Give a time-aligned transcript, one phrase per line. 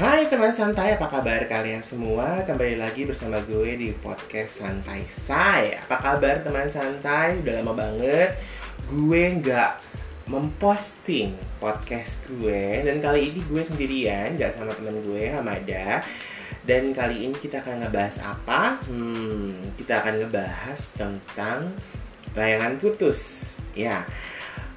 [0.00, 2.40] Hai teman santai, apa kabar kalian semua?
[2.48, 7.36] Kembali lagi bersama gue di podcast Santai Say Apa kabar teman santai?
[7.44, 8.32] Udah lama banget
[8.88, 9.76] gue nggak
[10.24, 16.00] memposting podcast gue Dan kali ini gue sendirian, nggak sama teman gue, Hamada
[16.64, 18.80] Dan kali ini kita akan ngebahas apa?
[18.88, 21.76] Hmm, kita akan ngebahas tentang
[22.32, 23.20] layangan putus
[23.76, 24.08] Ya,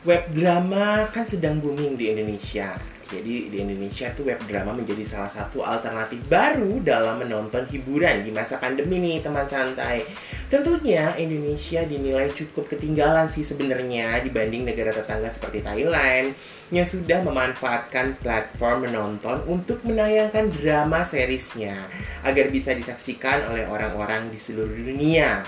[0.04, 2.76] web drama kan sedang booming di Indonesia
[3.14, 8.34] jadi di Indonesia tuh web drama menjadi salah satu alternatif baru dalam menonton hiburan di
[8.34, 10.02] masa pandemi nih teman santai.
[10.50, 16.34] Tentunya Indonesia dinilai cukup ketinggalan sih sebenarnya dibanding negara tetangga seperti Thailand
[16.74, 21.86] yang sudah memanfaatkan platform menonton untuk menayangkan drama seriesnya
[22.26, 25.46] agar bisa disaksikan oleh orang-orang di seluruh dunia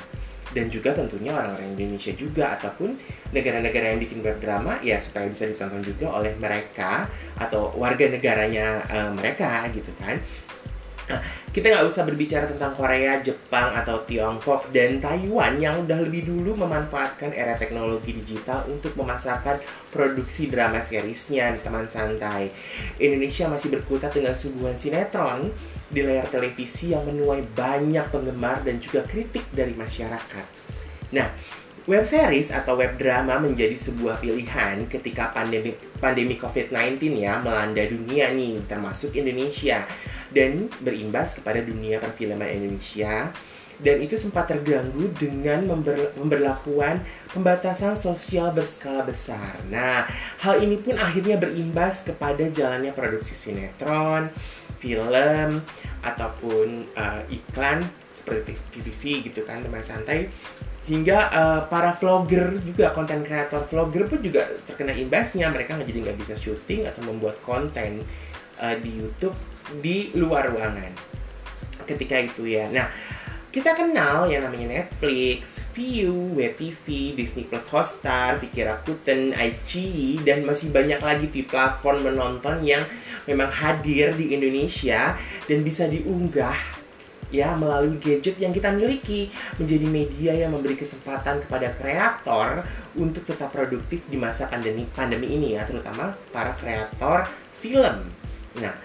[0.55, 2.95] dan juga tentunya orang-orang Indonesia juga ataupun
[3.35, 8.87] negara-negara yang bikin web drama ya supaya bisa ditonton juga oleh mereka atau warga negaranya
[8.87, 10.15] uh, mereka gitu kan.
[11.05, 11.21] Nah,
[11.53, 16.57] kita nggak usah berbicara tentang Korea, Jepang, atau Tiongkok dan Taiwan yang udah lebih dulu
[16.57, 19.61] memanfaatkan era teknologi digital untuk memasarkan
[19.93, 22.49] produksi drama seriesnya teman santai.
[22.97, 25.53] Indonesia masih berkutat dengan suguhan sinetron
[25.93, 30.45] di layar televisi yang menuai banyak penggemar dan juga kritik dari masyarakat.
[31.13, 31.29] Nah,
[31.85, 38.33] Web series atau web drama menjadi sebuah pilihan ketika pandemi pandemi COVID-19 ya melanda dunia
[38.33, 39.85] nih, termasuk Indonesia
[40.35, 43.31] dan berimbas kepada dunia perfilman Indonesia.
[43.75, 47.03] Dan itu sempat terganggu dengan member, memberlakuan
[47.35, 49.59] pembatasan sosial berskala besar.
[49.67, 50.07] Nah,
[50.39, 54.31] hal ini pun akhirnya berimbas kepada jalannya produksi sinetron,
[54.79, 55.59] film,
[56.07, 57.83] ataupun uh, iklan
[58.15, 60.31] seperti TVC gitu kan teman santai.
[60.87, 65.51] Hingga uh, para vlogger juga konten kreator vlogger pun juga terkena imbasnya.
[65.51, 68.07] Mereka nggak jadi nggak bisa syuting atau membuat konten
[68.61, 69.35] uh, di YouTube
[69.81, 70.91] di luar ruangan
[71.85, 72.87] ketika itu ya nah
[73.55, 80.75] kita kenal yang namanya Netflix, View, WebTV, Disney Plus Hotstar, Fikir Rakuten, iQIYI, dan masih
[80.75, 82.83] banyak lagi di platform menonton yang
[83.23, 85.15] memang hadir di Indonesia
[85.47, 86.83] dan bisa diunggah
[87.31, 92.67] ya melalui gadget yang kita miliki menjadi media yang memberi kesempatan kepada kreator
[92.99, 97.23] untuk tetap produktif di masa pandemi pandemi ini ya terutama para kreator
[97.63, 98.03] film.
[98.59, 98.75] Nah,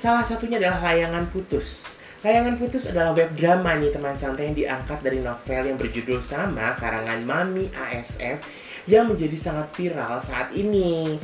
[0.00, 2.00] salah satunya adalah layangan putus.
[2.20, 6.76] Layangan Putus adalah web drama nih teman santai yang diangkat dari novel yang berjudul sama
[6.76, 8.44] karangan Mami ASF
[8.84, 11.16] yang menjadi sangat viral saat ini.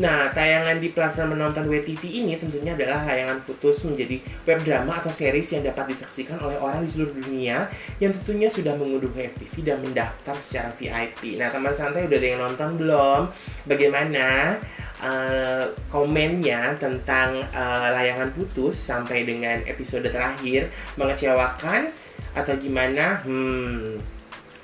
[0.00, 5.12] Nah, tayangan di platform menonton WTV ini tentunya adalah tayangan putus menjadi web drama atau
[5.12, 7.68] series yang dapat disaksikan oleh orang di seluruh dunia
[8.00, 11.36] yang tentunya sudah mengunduh FTV dan mendaftar secara VIP.
[11.36, 13.20] Nah, teman santai udah ada yang nonton belum?
[13.68, 14.56] Bagaimana
[15.02, 21.90] uh, komennya tentang uh, layangan putus sampai dengan episode terakhir mengecewakan
[22.34, 23.22] atau gimana?
[23.22, 23.98] Hmm.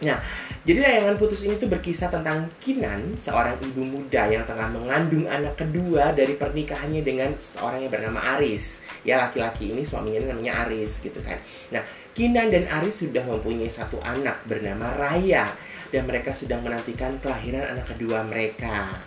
[0.05, 0.21] Nah,
[0.69, 5.57] jadi layangan putus ini tuh berkisah tentang Kinan, seorang ibu muda yang tengah mengandung anak
[5.57, 8.85] kedua dari pernikahannya dengan seorang yang bernama Aris.
[9.05, 11.41] Ya laki-laki ini suaminya namanya Aris gitu kan.
[11.73, 11.81] Nah,
[12.13, 15.53] Kinan dan Aris sudah mempunyai satu anak bernama Raya
[15.89, 18.99] dan mereka sedang menantikan kelahiran anak kedua mereka.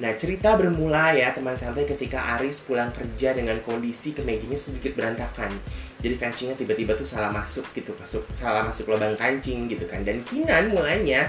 [0.00, 5.52] Nah, cerita bermula ya teman santai ketika Aris pulang kerja dengan kondisi kemejanya sedikit berantakan.
[6.00, 10.00] Jadi kancingnya tiba-tiba tuh salah masuk gitu, masuk salah masuk lubang kancing gitu kan.
[10.00, 11.28] Dan Kinan mulainya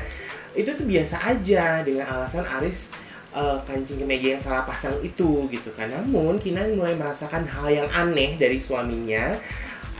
[0.55, 2.87] itu tuh biasa aja dengan alasan Aris
[3.35, 5.91] uh, kancing kemeja yang salah pasang itu gitu kan.
[5.91, 9.35] Namun Kinan mulai merasakan hal yang aneh dari suaminya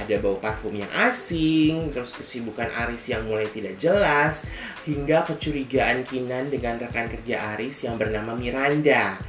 [0.04, 4.44] ada bau parfum yang asing, terus kesibukan Aris yang mulai tidak jelas,
[4.84, 9.22] hingga kecurigaan Kinan dengan rekan kerja Aris yang bernama Miranda.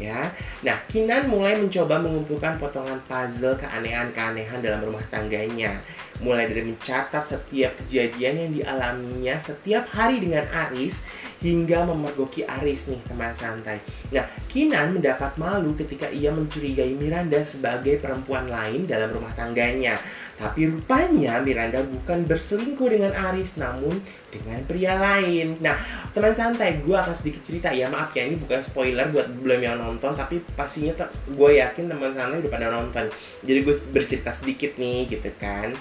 [0.00, 0.32] Ya,
[0.64, 5.84] nah Kinan mulai mencoba mengumpulkan potongan puzzle keanehan-keanehan dalam rumah tangganya,
[6.22, 11.02] mulai dari mencatat setiap kejadian yang dialaminya setiap hari dengan Aris
[11.42, 13.82] hingga memergoki Aris nih teman santai.
[14.14, 19.96] Nah, Kinan mendapat malu ketika ia mencurigai Miranda sebagai perempuan lain dalam rumah tangganya.
[20.36, 25.56] Tapi rupanya Miranda bukan berselingkuh dengan Aris, namun dengan pria lain.
[25.64, 25.80] Nah,
[26.12, 27.88] teman santai, gue akan sedikit cerita ya.
[27.88, 32.44] Maaf ya, ini bukan spoiler buat belum yang nonton, tapi pastinya gue yakin teman santai
[32.44, 33.08] udah pada nonton.
[33.40, 35.72] Jadi gue bercerita sedikit nih, gitu kan.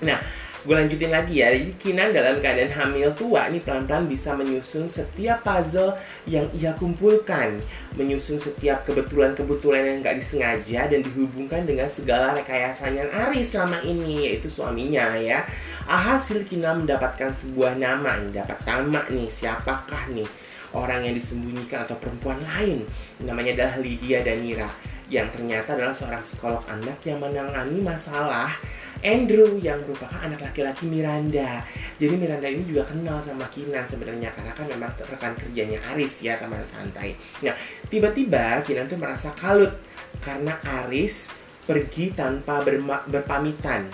[0.00, 0.16] Nah,
[0.60, 1.52] gue lanjutin lagi ya.
[1.52, 5.96] Jadi Kinan dalam keadaan hamil tua nih pelan-pelan bisa menyusun setiap puzzle
[6.28, 7.60] yang ia kumpulkan.
[7.96, 14.48] Menyusun setiap kebetulan-kebetulan yang gak disengaja dan dihubungkan dengan segala rekayasanya Aris selama ini yaitu
[14.52, 15.44] suaminya ya.
[15.84, 20.28] Hasil Kinan mendapatkan sebuah nama nih dapat nama nih siapakah nih
[20.70, 22.86] orang yang disembunyikan atau perempuan lain?
[23.20, 24.70] Namanya adalah Lydia Danira
[25.10, 28.54] yang ternyata adalah seorang psikolog anak yang menangani masalah
[29.00, 31.64] Andrew yang merupakan anak laki-laki Miranda.
[31.96, 36.36] Jadi Miranda ini juga kenal sama Kinan sebenarnya karena kan memang rekan kerjanya Aris ya
[36.36, 37.16] teman santai.
[37.40, 37.56] Nah
[37.88, 39.72] tiba-tiba Kinan tuh merasa kalut
[40.20, 41.32] karena Aris
[41.64, 42.60] pergi tanpa
[43.08, 43.88] berpamitan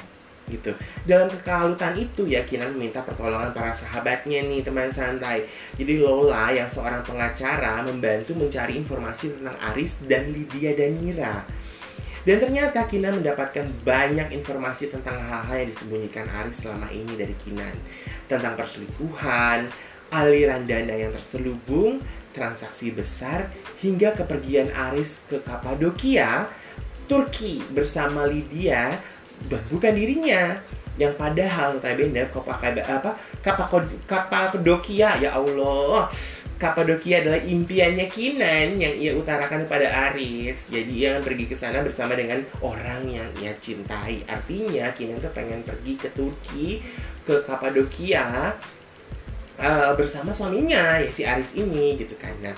[0.46, 0.70] gitu.
[1.02, 5.46] Dalam kekalutan itu ya Kinan meminta pertolongan para sahabatnya nih teman santai.
[5.74, 11.42] Jadi Lola yang seorang pengacara membantu mencari informasi tentang Aris dan Lydia dan Mira.
[12.26, 17.70] Dan ternyata Kinan mendapatkan banyak informasi tentang hal-hal yang disembunyikan Aris selama ini dari Kinan.
[18.26, 19.70] Tentang perselingkuhan,
[20.10, 22.02] aliran dana yang terselubung,
[22.34, 23.46] transaksi besar,
[23.78, 26.50] hingga kepergian Aris ke Kapadokia,
[27.06, 28.98] Turki bersama Lydia
[29.46, 30.58] dan bukan dirinya
[30.98, 33.10] yang padahal notabene apa
[34.08, 36.10] Kapadokia ya Allah
[36.56, 40.72] Kapadokia adalah impiannya Kinan yang ia utarakan kepada Aris.
[40.72, 44.24] Jadi ia pergi ke sana bersama dengan orang yang ia cintai.
[44.24, 46.80] Artinya Kinan tuh pengen pergi ke Turki,
[47.28, 48.56] ke Kapadokia
[49.60, 52.32] uh, bersama suaminya ya si Aris ini gitu kan.
[52.40, 52.56] Nah,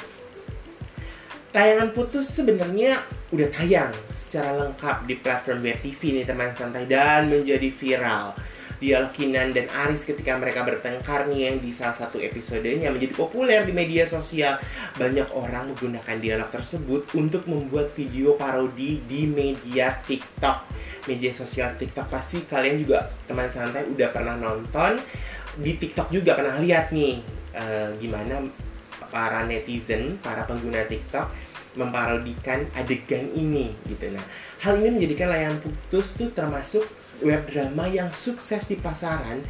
[1.50, 3.02] tayangan putus sebenarnya
[3.34, 8.38] udah tayang secara lengkap di platform web TV nih teman santai dan menjadi viral
[8.78, 13.66] dialog Kinan dan Aris ketika mereka bertengkar nih yang di salah satu episodenya menjadi populer
[13.66, 14.58] di media sosial.
[14.98, 20.70] Banyak orang menggunakan dialog tersebut untuk membuat video parodi di media TikTok.
[21.10, 25.02] Media sosial TikTok pasti kalian juga teman santai udah pernah nonton
[25.58, 27.19] di TikTok juga pernah lihat nih
[27.58, 28.46] uh, gimana
[29.10, 34.25] para netizen, para pengguna TikTok memparodikan adegan ini gitu nah
[34.58, 36.82] hal ini menjadikan layangan putus tuh termasuk
[37.22, 39.42] web drama yang sukses di pasaran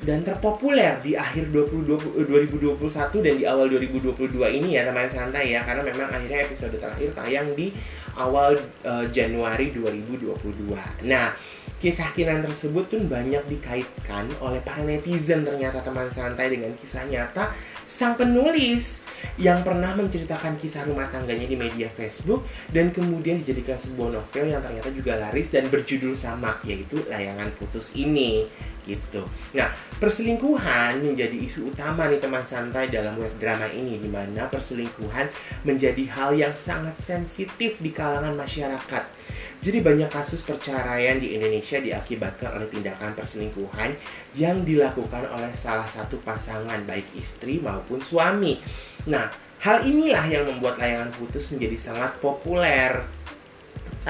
[0.00, 5.60] dan terpopuler di akhir 2020, 2021 dan di awal 2022 ini ya teman santai ya
[5.60, 7.68] karena memang akhirnya episode terakhir tayang di
[8.16, 8.56] awal
[8.88, 11.04] uh, Januari 2022.
[11.04, 11.36] Nah,
[11.80, 17.56] kisah Kinan tersebut pun banyak dikaitkan oleh para netizen ternyata teman santai dengan kisah nyata
[17.88, 19.00] sang penulis
[19.40, 24.60] yang pernah menceritakan kisah rumah tangganya di media Facebook dan kemudian dijadikan sebuah novel yang
[24.60, 28.44] ternyata juga laris dan berjudul sama yaitu Layangan Putus ini
[28.84, 29.24] gitu.
[29.56, 35.28] Nah, perselingkuhan menjadi isu utama nih teman santai dalam web drama ini di mana perselingkuhan
[35.64, 39.19] menjadi hal yang sangat sensitif di kalangan masyarakat
[39.60, 43.92] jadi banyak kasus perceraian di Indonesia diakibatkan oleh tindakan perselingkuhan
[44.32, 48.56] yang dilakukan oleh salah satu pasangan baik istri maupun suami.
[49.04, 49.28] Nah,
[49.60, 53.04] hal inilah yang membuat layangan putus menjadi sangat populer.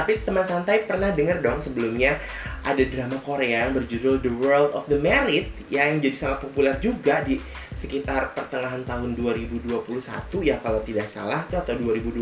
[0.01, 2.17] Tapi teman santai pernah dengar dong sebelumnya
[2.65, 6.73] ada drama Korea yang berjudul The World of the Married ya yang jadi sangat populer
[6.81, 7.37] juga di
[7.77, 9.77] sekitar pertengahan tahun 2021
[10.41, 12.17] ya kalau tidak salah atau 2020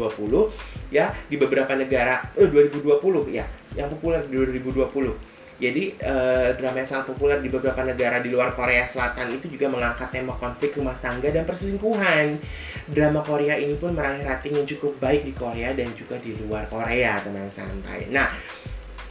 [0.91, 2.99] ya di beberapa negara eh 2020
[3.31, 3.47] ya
[3.79, 5.28] yang populer di 2020
[5.59, 9.67] jadi uh, drama yang sangat populer di beberapa negara di luar Korea Selatan itu juga
[9.67, 12.39] mengangkat tema konflik rumah tangga dan perselingkuhan.
[12.87, 16.71] Drama Korea ini pun meraih rating yang cukup baik di Korea dan juga di luar
[16.71, 18.07] Korea, teman santai.
[18.09, 18.31] Nah,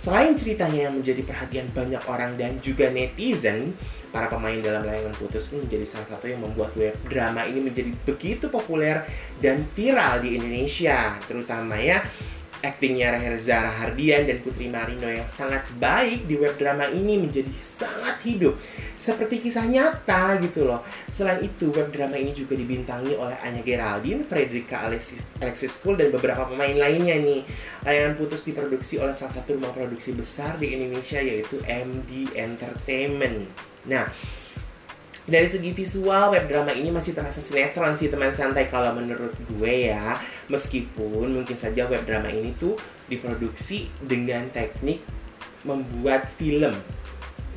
[0.07, 3.75] Selain ceritanya yang menjadi perhatian banyak orang dan juga netizen,
[4.07, 7.91] para pemain dalam layangan putus pun menjadi salah satu yang membuat web drama ini menjadi
[8.07, 9.03] begitu populer
[9.43, 12.07] dan viral di Indonesia, terutama ya
[12.67, 18.19] Aktingnya Reza Rahardian dan Putri Marino yang sangat baik di web drama ini menjadi sangat
[18.27, 18.59] hidup
[19.07, 20.83] seperti kisah nyata gitu loh.
[21.07, 26.11] Selain itu, web drama ini juga dibintangi oleh Anya Geraldine, Frederica Alexis, Alexis School, dan
[26.11, 27.47] beberapa pemain lainnya nih.
[27.87, 33.47] Layangan Putus diproduksi oleh salah satu rumah produksi besar di Indonesia yaitu MD Entertainment.
[33.87, 34.11] Nah,
[35.27, 39.91] dari segi visual web drama ini masih terasa sinetron sih teman santai kalau menurut gue
[39.91, 40.15] ya.
[40.47, 42.79] Meskipun mungkin saja web drama ini tuh
[43.11, 45.03] diproduksi dengan teknik
[45.67, 46.71] membuat film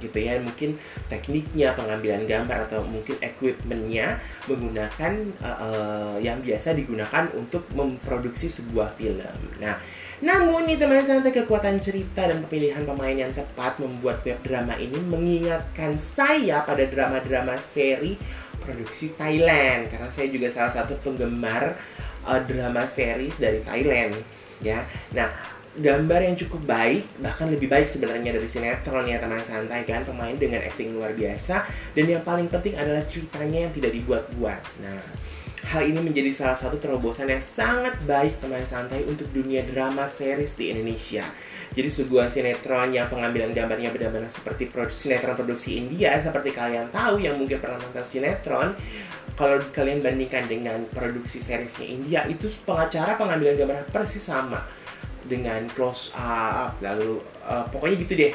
[0.02, 0.42] gitu ya.
[0.42, 4.18] Mungkin tekniknya pengambilan gambar atau mungkin equipmentnya
[4.50, 9.38] menggunakan uh, uh, yang biasa digunakan untuk memproduksi sebuah film.
[9.62, 9.78] Nah
[10.20, 15.96] namun teman santai kekuatan cerita dan pemilihan pemain yang tepat membuat web drama ini mengingatkan
[15.96, 18.20] saya pada drama-drama seri
[18.60, 21.72] produksi Thailand karena saya juga salah satu penggemar
[22.28, 24.12] uh, drama series dari Thailand
[24.60, 24.84] ya.
[25.16, 25.32] Nah,
[25.80, 30.36] gambar yang cukup baik bahkan lebih baik sebenarnya dari sinetron ya teman santai kan pemain
[30.36, 31.64] dengan acting luar biasa
[31.96, 34.62] dan yang paling penting adalah ceritanya yang tidak dibuat-buat.
[34.84, 35.00] Nah,
[35.68, 40.56] Hal ini menjadi salah satu terobosan yang sangat baik teman santai untuk dunia drama series
[40.56, 41.26] di Indonesia.
[41.70, 47.38] Jadi sebuah sinetron yang pengambilan gambarnya benar-benar seperti sinetron produksi India seperti kalian tahu yang
[47.38, 48.74] mungkin pernah nonton sinetron
[49.38, 54.66] kalau kalian bandingkan dengan produksi seriesnya India itu pengacara pengambilan gambar persis sama
[55.24, 58.34] dengan close up lalu uh, pokoknya gitu deh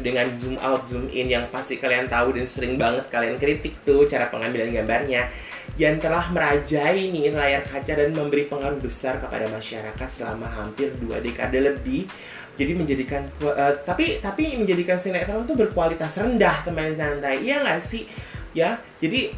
[0.00, 4.08] dengan zoom out zoom in yang pasti kalian tahu dan sering banget kalian kritik tuh
[4.08, 5.28] cara pengambilan gambarnya
[5.80, 11.24] yang telah merajai nih layar kaca dan memberi pengaruh besar kepada masyarakat selama hampir dua
[11.24, 12.04] dekade lebih.
[12.52, 17.40] Jadi menjadikan uh, tapi tapi menjadikan sinetron tuh berkualitas rendah teman santai.
[17.40, 18.04] Iya nggak sih?
[18.52, 19.32] Ya jadi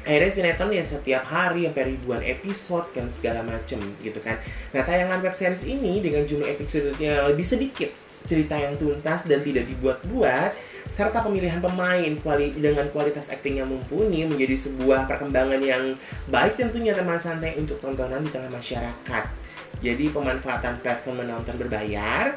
[0.00, 4.40] akhirnya sinetron ya setiap hari sampai ribuan episode kan segala macem gitu kan.
[4.72, 7.92] Nah tayangan web series ini dengan jumlah episodenya lebih sedikit
[8.24, 10.69] cerita yang tuntas dan tidak dibuat-buat
[11.00, 15.96] serta pemilihan pemain kuali dengan kualitas akting yang mumpuni menjadi sebuah perkembangan yang
[16.28, 19.24] baik tentunya teman santai untuk tontonan di tengah masyarakat.
[19.80, 22.36] Jadi pemanfaatan platform menonton berbayar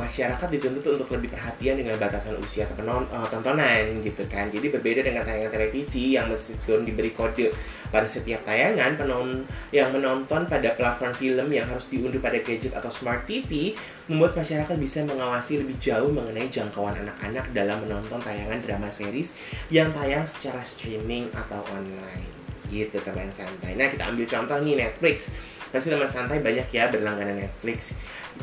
[0.00, 4.48] masyarakat dituntut untuk lebih perhatian dengan batasan usia penon uh, tontonan gitu kan.
[4.48, 7.52] Jadi berbeda dengan tayangan televisi yang meskipun diberi kode
[7.92, 9.44] pada setiap tayangan penon
[9.76, 13.76] yang menonton pada platform film yang harus diunduh pada gadget atau smart TV
[14.08, 19.36] membuat masyarakat bisa mengawasi lebih jauh mengenai jangkauan anak-anak dalam menonton tayangan drama series
[19.68, 22.40] yang tayang secara streaming atau online
[22.70, 23.74] gitu teman santai.
[23.74, 25.28] Nah kita ambil contoh nih Netflix.
[25.70, 27.94] Pasti teman santai banyak ya berlangganan Netflix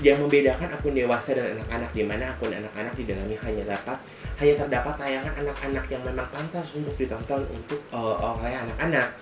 [0.05, 3.97] yang membedakan akun dewasa dan anak-anak di mana akun anak-anak di dalamnya hanya dapat
[4.37, 9.17] hanya terdapat tayangan anak-anak yang memang pantas untuk ditonton untuk uh, oleh anak-anak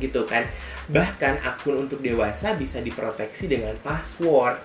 [0.00, 0.48] gitu kan
[0.88, 4.60] bahkan akun untuk dewasa bisa diproteksi dengan password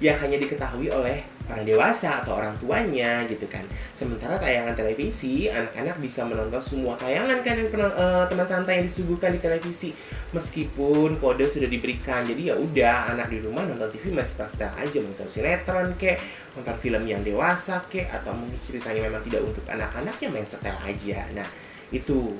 [0.00, 1.20] yang hanya diketahui oleh
[1.50, 3.66] orang dewasa atau orang tuanya gitu kan.
[3.92, 9.34] Sementara tayangan televisi, anak-anak bisa menonton semua tayangan kan yang uh, teman santai yang disuguhkan
[9.34, 9.90] di televisi
[10.30, 12.22] meskipun kode sudah diberikan.
[12.22, 16.22] Jadi ya udah anak di rumah nonton TV masih setel aja nonton sinetron kek,
[16.54, 20.76] nonton film yang dewasa kek atau mungkin ceritanya memang tidak untuk anak-anak ya main setel
[20.86, 21.28] aja.
[21.34, 21.48] Nah,
[21.90, 22.38] itu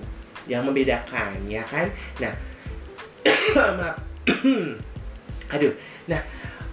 [0.48, 1.90] yang membedakan ya kan.
[2.20, 2.32] Nah,
[3.78, 3.96] maaf.
[5.54, 5.72] Aduh.
[6.06, 6.20] Nah,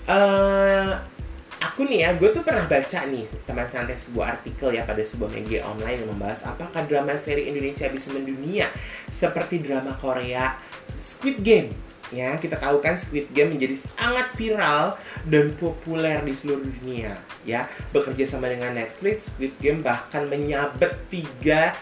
[0.06, 0.92] uh,
[1.58, 5.34] aku nih ya, gue tuh pernah baca nih teman santai sebuah artikel ya pada sebuah
[5.34, 8.70] media online yang membahas apakah drama seri Indonesia bisa mendunia
[9.10, 10.58] seperti drama Korea
[11.02, 11.74] Squid Game.
[12.08, 14.96] Ya, kita tahu kan Squid Game menjadi sangat viral
[15.28, 17.20] dan populer di seluruh dunia.
[17.44, 21.76] Ya, bekerja sama dengan Netflix, Squid Game bahkan menyabet tiga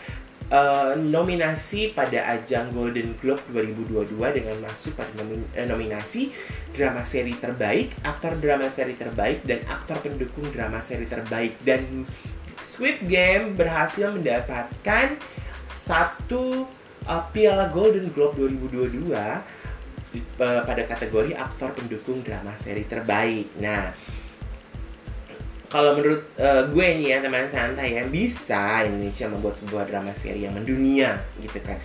[0.52, 5.10] uh, nominasi pada ajang Golden Globe 2022 dengan masuk pada
[5.56, 6.30] eh, nominasi
[6.76, 11.56] drama seri terbaik, aktor drama seri terbaik, dan aktor pendukung drama seri terbaik.
[11.64, 12.06] Dan
[12.66, 15.18] Squid Game berhasil mendapatkan
[15.66, 16.66] satu
[17.06, 19.42] uh, piala Golden Globe 2022 uh,
[20.38, 23.50] pada kategori aktor pendukung drama seri terbaik.
[23.62, 23.94] Nah,
[25.76, 30.48] kalau menurut uh, gue nih ya teman santai ya bisa Indonesia membuat sebuah drama seri
[30.48, 31.76] yang mendunia gitu kan.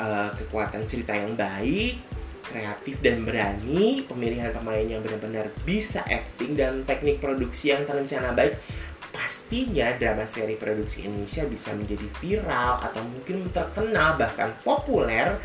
[0.00, 2.00] Uh, kekuatan cerita yang baik
[2.48, 8.56] kreatif dan berani pemilihan pemain yang benar-benar bisa acting dan teknik produksi yang terencana baik
[9.12, 15.36] pastinya drama seri produksi Indonesia bisa menjadi viral atau mungkin terkenal bahkan populer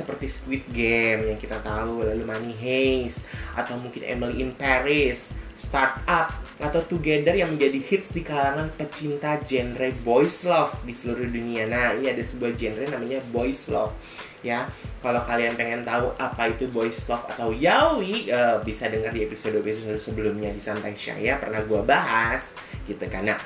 [0.00, 5.28] seperti Squid Game yang kita tahu lalu Money Heist atau mungkin Emily in Paris
[5.60, 11.68] startup atau together yang menjadi hits di kalangan pecinta genre boys love di seluruh dunia.
[11.68, 13.92] Nah, ini ada sebuah genre namanya boys love.
[14.40, 14.72] Ya,
[15.04, 20.00] kalau kalian pengen tahu apa itu boys love atau yaoi, uh, bisa dengar di episode-episode
[20.00, 22.48] sebelumnya di Santai Syaya pernah gue bahas
[22.88, 23.28] gitu kan.
[23.28, 23.40] Nah,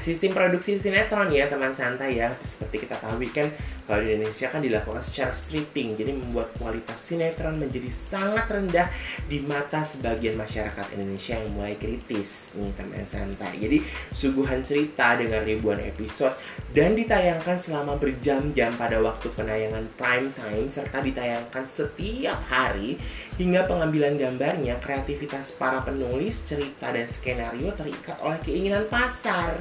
[0.00, 3.52] sistem produksi sinetron ya teman santai ya seperti kita tahu kan
[3.90, 8.86] kalau di Indonesia kan dilakukan secara stripping jadi membuat kualitas sinetron menjadi sangat rendah
[9.26, 13.58] di mata sebagian masyarakat Indonesia yang mulai kritis nih teman santai.
[13.58, 13.82] Jadi
[14.14, 16.38] suguhan cerita dengan ribuan episode
[16.70, 22.94] dan ditayangkan selama berjam-jam pada waktu penayangan prime time serta ditayangkan setiap hari
[23.42, 29.58] hingga pengambilan gambarnya kreativitas para penulis cerita dan skenario terikat oleh keinginan pasar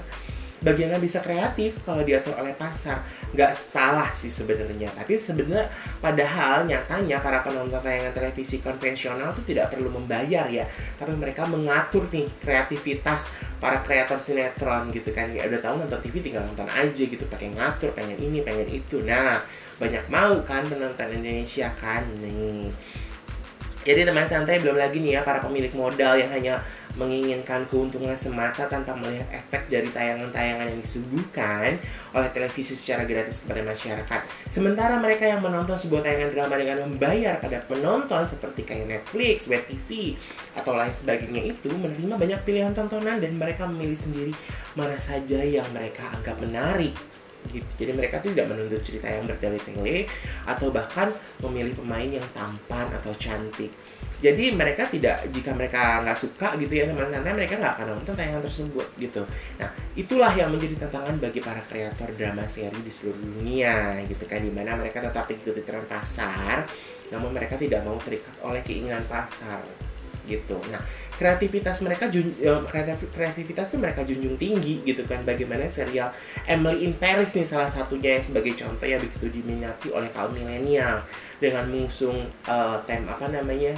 [0.60, 3.04] bagaimana bisa kreatif kalau diatur oleh pasar.
[3.32, 4.92] Nggak salah sih sebenarnya.
[4.96, 10.68] Tapi sebenarnya padahal nyatanya para penonton tayangan televisi konvensional tuh tidak perlu membayar ya.
[11.00, 15.32] Tapi mereka mengatur nih kreativitas para kreator sinetron gitu kan.
[15.32, 17.24] Ya udah tahu nonton TV tinggal nonton aja gitu.
[17.28, 19.02] Pakai ngatur pengen ini pengen itu.
[19.04, 19.42] Nah
[19.80, 22.68] banyak mau kan penonton Indonesia kan nih
[23.88, 26.60] jadi teman santai belum lagi nih ya para pemilik modal yang hanya
[27.00, 31.80] menginginkan keuntungan semata tanpa melihat efek dari tayangan-tayangan yang disuguhkan
[32.12, 34.22] oleh televisi secara gratis kepada masyarakat.
[34.52, 39.64] Sementara mereka yang menonton sebuah tayangan drama dengan membayar pada penonton seperti kayak Netflix, Web
[39.70, 40.20] TV,
[40.60, 44.34] atau lain sebagainya itu menerima banyak pilihan tontonan dan mereka memilih sendiri
[44.76, 46.92] mana saja yang mereka anggap menarik
[47.48, 47.70] gitu.
[47.80, 50.06] Jadi mereka tuh tidak menuntut cerita yang bertele-tele
[50.44, 53.72] atau bahkan memilih pemain yang tampan atau cantik.
[54.20, 58.14] Jadi mereka tidak jika mereka nggak suka gitu ya teman santai mereka nggak akan nonton
[58.20, 59.24] tayangan tersebut gitu.
[59.56, 64.44] Nah itulah yang menjadi tantangan bagi para kreator drama seri di seluruh dunia gitu kan
[64.44, 66.68] di mana mereka tetap mengikuti tren pasar,
[67.16, 69.64] namun mereka tidak mau terikat oleh keinginan pasar
[70.28, 70.60] gitu.
[70.68, 70.84] Nah
[71.20, 72.08] kreativitas mereka
[72.40, 72.64] ya,
[73.12, 75.28] kreativitas tuh mereka junjung tinggi gitu kan.
[75.28, 76.16] Bagaimana serial
[76.48, 81.04] Emily in Paris nih salah satunya yang sebagai contoh ya begitu diminati oleh kaum milenial.
[81.44, 83.76] Dengan mengusung uh, tema apa namanya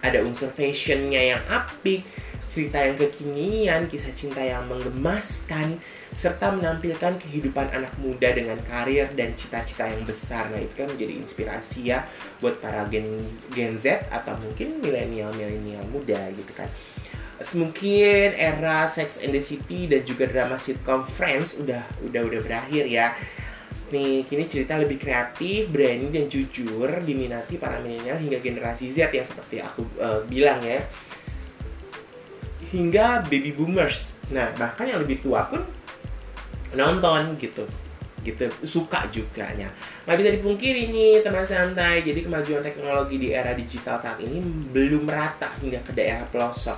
[0.00, 2.06] ada unsur fashionnya yang apik
[2.48, 5.76] cerita yang kekinian, kisah cinta yang menggemaskan,
[6.16, 10.48] serta menampilkan kehidupan anak muda dengan karir dan cita-cita yang besar.
[10.48, 12.08] Nah, itu kan menjadi inspirasi ya
[12.40, 13.20] buat para gen,
[13.52, 16.66] gen Z atau mungkin milenial-milenial muda gitu kan.
[17.38, 22.88] Mungkin era Sex and the City dan juga drama sitcom Friends udah udah udah berakhir
[22.90, 23.14] ya.
[23.88, 29.24] Nih, kini cerita lebih kreatif, berani dan jujur diminati para milenial hingga generasi Z yang
[29.24, 30.82] seperti aku uh, bilang ya
[32.72, 34.12] hingga baby boomers.
[34.28, 35.64] Nah, bahkan yang lebih tua pun
[36.76, 37.64] nonton gitu.
[38.18, 39.70] Gitu suka juga ya
[40.04, 42.04] nggak bisa dipungkiri nih teman santai.
[42.04, 44.42] Jadi kemajuan teknologi di era digital saat ini
[44.74, 46.76] belum merata hingga ke daerah pelosok.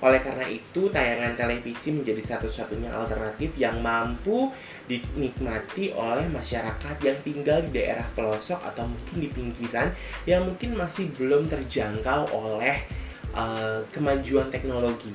[0.00, 4.48] Oleh karena itu tayangan televisi menjadi satu-satunya alternatif yang mampu
[4.88, 9.92] dinikmati oleh masyarakat yang tinggal di daerah pelosok atau mungkin di pinggiran
[10.24, 12.80] yang mungkin masih belum terjangkau oleh
[13.36, 15.12] uh, kemajuan teknologi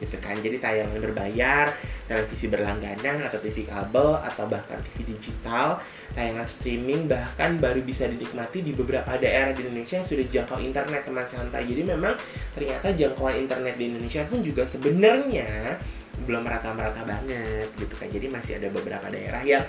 [0.00, 0.36] gitu kan.
[0.38, 1.72] Jadi tayangan berbayar
[2.06, 5.80] televisi berlangganan atau TV kabel atau bahkan TV digital
[6.16, 11.02] tayangan streaming bahkan baru bisa dinikmati di beberapa daerah di Indonesia yang sudah jangkau internet
[11.04, 11.68] teman santai.
[11.68, 12.14] Jadi memang
[12.56, 15.76] ternyata jangkauan internet di Indonesia pun juga sebenarnya
[16.24, 18.08] belum merata-merata banget gitu kan.
[18.08, 19.64] Jadi masih ada beberapa daerah yang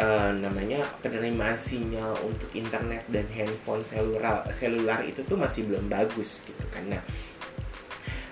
[0.00, 6.48] uh, namanya penerimaan sinyal untuk internet dan handphone selular selular itu tuh masih belum bagus
[6.48, 6.88] gitu kan.
[6.88, 7.02] Nah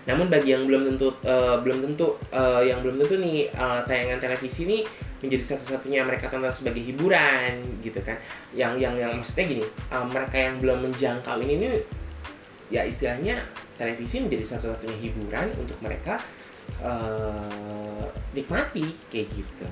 [0.09, 4.25] namun bagi yang belum tentu uh, belum tentu uh, yang belum tentu nih uh, tayangan
[4.25, 4.79] televisi ini
[5.21, 8.16] menjadi satu-satunya mereka tonton sebagai hiburan gitu kan.
[8.57, 11.73] Yang yang yang maksudnya gini, uh, mereka yang belum menjangkau ini nih
[12.73, 13.44] ya istilahnya
[13.77, 16.21] televisi menjadi satu-satunya hiburan untuk mereka
[16.81, 19.66] uh, nikmati kayak gitu.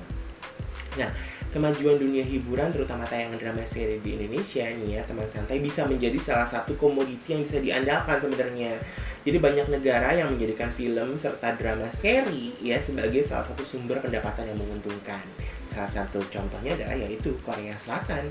[0.97, 1.13] Nah,
[1.51, 6.19] kemajuan dunia hiburan terutama tayangan drama seri di Indonesia nih ya teman santai bisa menjadi
[6.19, 8.77] salah satu komoditi yang bisa diandalkan sebenarnya.
[9.23, 14.51] Jadi banyak negara yang menjadikan film serta drama seri ya sebagai salah satu sumber pendapatan
[14.51, 15.23] yang menguntungkan.
[15.71, 18.27] Salah satu contohnya adalah yaitu Korea Selatan.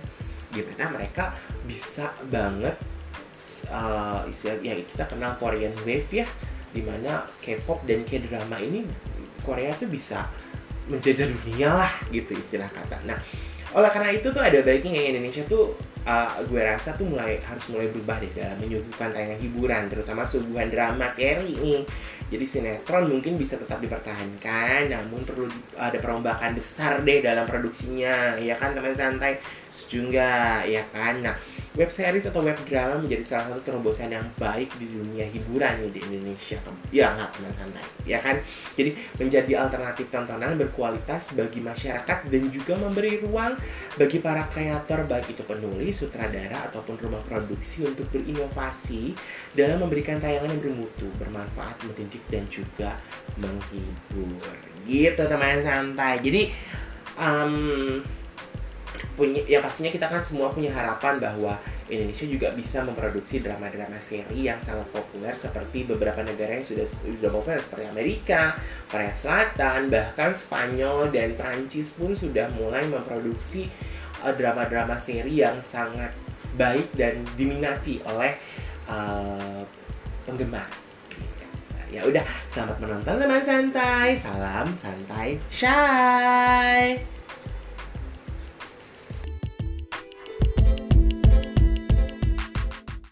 [0.52, 1.36] Gimana mereka
[1.68, 2.76] bisa banget
[3.72, 6.26] uh, istilah ya kita kenal Korean Wave ya
[6.76, 8.84] di mana K-pop dan K-drama ini
[9.40, 10.28] Korea tuh bisa
[10.86, 13.02] menjajah dunia lah gitu istilah kata.
[13.06, 13.18] Nah,
[13.74, 15.74] oleh karena itu tuh ada baiknya yang Indonesia tuh
[16.06, 20.70] uh, gue rasa tuh mulai harus mulai berubah deh dalam menyuguhkan tayangan hiburan, terutama suguhan
[20.70, 21.82] drama seri nih.
[22.26, 25.46] Jadi sinetron mungkin bisa tetap dipertahankan, namun perlu
[25.78, 29.38] ada perombakan besar deh dalam produksinya, ya kan teman santai,
[29.86, 31.22] juga ya kan.
[31.22, 31.38] Nah,
[31.76, 35.92] web series atau web drama menjadi salah satu terobosan yang baik di dunia hiburan nih
[35.92, 36.56] di Indonesia.
[36.88, 37.86] Ya nggak teman santai.
[38.08, 38.40] Ya kan?
[38.74, 43.60] Jadi menjadi alternatif tontonan berkualitas bagi masyarakat dan juga memberi ruang
[44.00, 49.12] bagi para kreator baik itu penulis sutradara ataupun rumah produksi untuk berinovasi
[49.52, 52.96] dalam memberikan tayangan yang bermutu bermanfaat mendidik dan juga
[53.36, 54.56] menghibur.
[54.88, 56.24] Gitu teman santai.
[56.24, 56.42] Jadi
[57.20, 58.00] um,
[59.16, 61.56] punya ya pastinya kita kan semua punya harapan bahwa
[61.86, 67.30] Indonesia juga bisa memproduksi drama-drama seri yang sangat populer seperti beberapa negara yang sudah sudah
[67.30, 68.58] populer seperti Amerika,
[68.90, 73.70] Korea Selatan, bahkan Spanyol dan Prancis pun sudah mulai memproduksi
[74.26, 76.10] uh, drama-drama seri yang sangat
[76.58, 78.34] baik dan diminati oleh
[78.90, 79.62] uh,
[80.26, 80.66] penggemar.
[81.86, 84.18] Ya udah, selamat menonton teman santai.
[84.18, 87.15] Salam santai, shy.